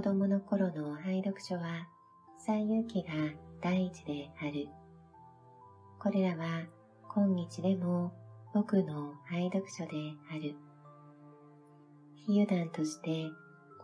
[0.00, 1.86] 子供の頃の愛読書は
[2.38, 3.10] 最有機が
[3.60, 4.66] 第一である。
[5.98, 6.62] これらは
[7.14, 8.10] 今日でも
[8.54, 9.90] 僕の愛読書で
[10.32, 10.54] ある。
[12.26, 13.28] 比喩談として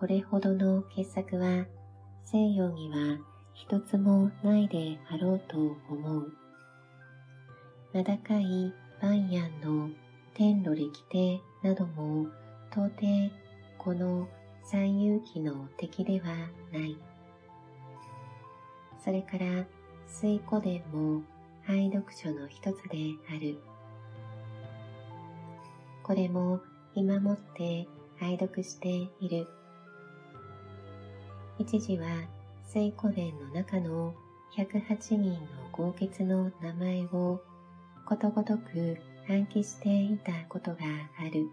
[0.01, 1.67] これほどの傑作は
[2.25, 3.19] 西洋には
[3.53, 5.59] 一つもないであろうと
[5.91, 6.33] 思う。
[7.93, 8.73] 名高い
[9.03, 9.91] バンヤンの
[10.33, 12.27] 天路歴帝なども
[12.71, 13.31] 到底
[13.77, 14.27] この
[14.69, 16.27] 三遊記の敵では
[16.73, 16.97] ない。
[18.99, 19.65] それから
[20.09, 21.23] 水古伝も
[21.69, 22.99] 愛読書の一つで
[23.31, 23.61] ある。
[26.03, 26.61] これも
[26.97, 27.87] 今もって
[28.21, 28.89] 愛読して
[29.21, 29.47] いる。
[31.61, 32.09] 一時は
[32.65, 34.17] 水古伝の中の
[34.57, 35.39] 108人の
[35.71, 37.41] 豪傑の名前を
[38.05, 38.97] ことごとく
[39.29, 40.79] 暗記していたことが
[41.21, 41.49] ある。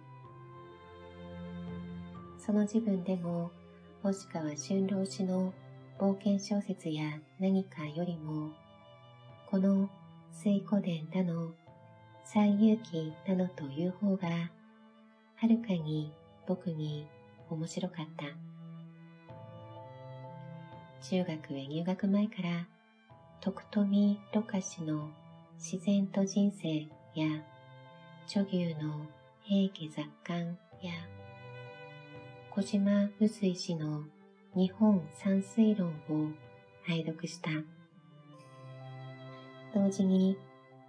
[2.46, 3.52] その自分でも
[4.02, 5.54] 星川春郎氏の
[5.98, 7.04] 冒険小説や
[7.40, 8.52] 何かよりも、
[9.50, 9.90] この
[10.34, 11.54] 水古伝だの、
[12.26, 14.28] 最勇気なのという方が、
[15.38, 16.12] はるかに
[16.46, 17.08] 僕に
[17.50, 18.26] 面白かった。
[21.08, 22.68] 中学へ入学前から、
[23.40, 25.10] 徳富ろ過氏の
[25.58, 27.42] 自然と人生や、
[28.26, 29.06] 著牛の
[29.44, 30.92] 平家雑感や、
[32.56, 34.04] 小島臼井氏の
[34.56, 36.30] 日本山水論を
[36.86, 37.50] 拝読した。
[39.74, 40.38] 同時に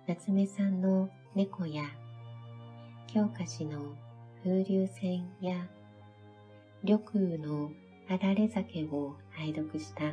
[0.07, 1.85] 夏目さんの猫や
[3.07, 3.95] 京香氏の
[4.43, 5.67] 風流船や
[6.83, 7.71] 緑雨の
[8.11, 10.13] あられ酒を拝読した。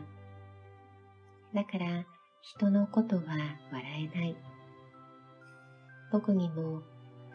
[1.54, 2.06] だから
[2.40, 3.24] 人のことは
[3.74, 4.38] 笑えない。
[6.14, 6.82] 僕にも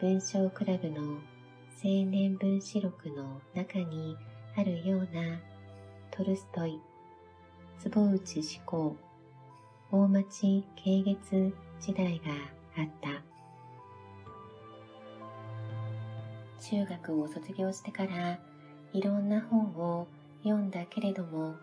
[0.01, 1.19] 文章クラブの
[1.83, 4.17] 青年分子録の中に
[4.55, 5.39] あるような
[6.09, 6.81] トルストイ、
[7.77, 8.95] 坪内志向、
[9.91, 12.31] 大町慶月時代が
[12.81, 13.21] あった。
[16.59, 18.39] 中学を卒業してから
[18.93, 20.07] いろんな本を
[20.41, 21.53] 読んだけれども、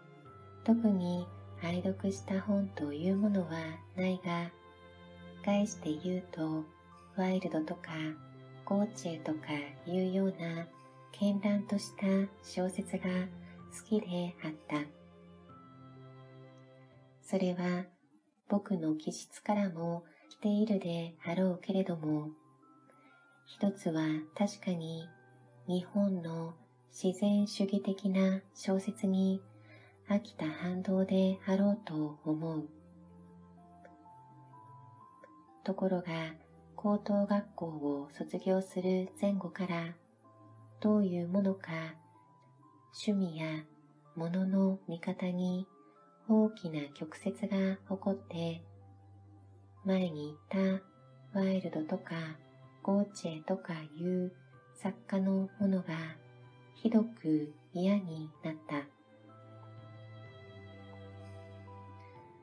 [0.62, 1.26] 特に
[1.60, 3.50] 愛読した本というものは
[3.96, 4.52] ないが、
[5.44, 6.62] 返して言うと、
[7.16, 7.90] ワイルドとか
[8.64, 9.38] ゴーチェとか
[9.86, 10.66] いうような
[11.12, 12.06] 絢爛とした
[12.42, 14.76] 小説が好きであった。
[17.22, 17.84] それは
[18.48, 22.30] 僕の気質からも来ているであろうけれども、
[23.46, 24.02] 一つは
[24.34, 25.08] 確かに
[25.66, 26.54] 日本の
[26.90, 29.40] 自然主義的な小説に
[30.08, 32.68] 飽きた反動であろうと思う。
[35.64, 36.12] ところが、
[36.84, 39.94] 高等学校を卒業する前後から
[40.82, 41.70] どういうものか
[43.06, 43.46] 趣味や
[44.16, 45.66] 物の見方に
[46.28, 48.60] 大きな曲折が起こって
[49.86, 50.82] 前に言っ
[51.32, 52.16] たワイルドとか
[52.82, 54.30] ゴーチェとかいう
[54.74, 55.94] 作家のものが
[56.74, 58.82] ひどく嫌になった。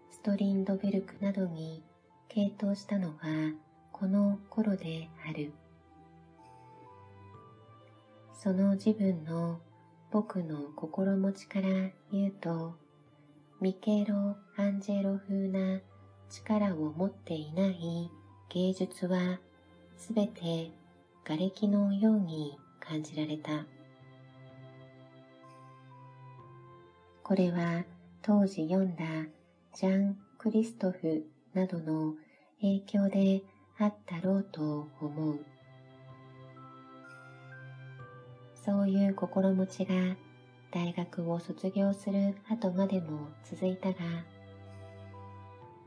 [0.10, 1.84] ストリンドベルクなどに
[2.28, 3.54] 傾倒したのは
[4.02, 5.54] この頃である。
[8.34, 9.60] その自分の
[10.10, 11.68] 僕の心持ちから
[12.12, 12.74] 言うと、
[13.62, 15.82] ミケロ・アンジェロ風な
[16.32, 18.10] 力を持っていない
[18.50, 19.40] 芸術は
[19.98, 20.72] すべて
[21.24, 23.68] 瓦礫のように感じられた。
[27.22, 27.84] これは
[28.24, 29.04] 当時読んだ
[29.76, 31.24] ジャン・クリストフ
[31.54, 32.16] などの
[32.62, 33.44] 影響で
[33.84, 35.40] あったろうと思う。
[38.54, 39.96] そういう心持ちが
[40.72, 43.96] 大学を卒業する後までも続いたが、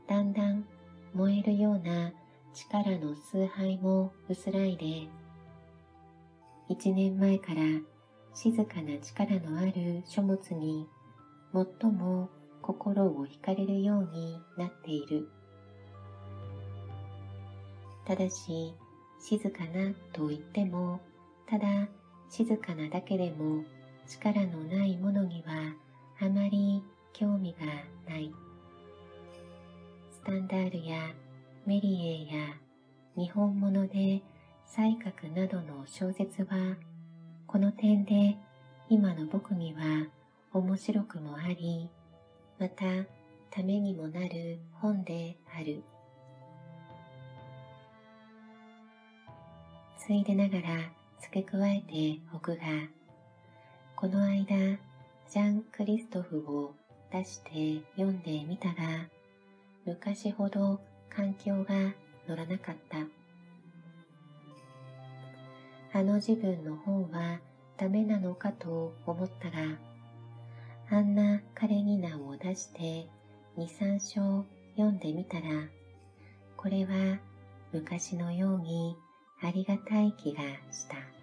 [0.09, 0.65] だんだん
[1.13, 2.11] 燃えるような
[2.53, 5.07] 力の崇拝も薄らいで、
[6.67, 7.61] 一年前から
[8.33, 10.85] 静かな力のある書物に
[11.53, 12.29] 最も
[12.61, 15.29] 心を惹かれるようになっている。
[18.05, 18.73] ただし、
[19.19, 20.99] 静かなと言っても、
[21.47, 21.65] ただ
[22.29, 23.63] 静かなだけでも
[24.07, 25.73] 力のないものには
[26.19, 27.65] あまり興味が
[28.07, 28.31] ない。
[30.11, 31.13] スタンダールや
[31.65, 32.47] メリエや
[33.15, 34.21] 日本物で
[34.65, 36.77] 才覚などの小説は、
[37.47, 38.37] この点で
[38.89, 40.07] 今の僕には
[40.53, 41.89] 面白くもあり、
[42.59, 42.85] また
[43.49, 45.83] ためにもなる本である。
[50.05, 50.67] ついでながら
[51.19, 52.61] 付け加えておくが、
[53.95, 56.75] この間、ジャン・クリストフを
[57.11, 59.09] 出して読んでみたら、
[59.83, 60.79] 昔ほど
[61.09, 61.73] 環境が
[62.29, 62.99] 乗らなかった。
[65.97, 67.39] あの自分の本は
[67.75, 69.65] ダメなのかと思ったら、
[70.91, 73.09] あんなカレニナを出して
[73.57, 75.45] 二三章読んでみたら、
[76.55, 77.17] これは
[77.73, 78.95] 昔のように
[79.41, 80.41] ありがたい気が
[80.71, 81.14] した。